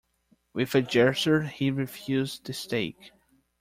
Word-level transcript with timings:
With 0.55 0.73
a 0.73 0.81
gesture 0.81 1.43
he 1.43 1.69
refused 1.69 2.47
the 2.47 2.53
stake. 2.53 3.11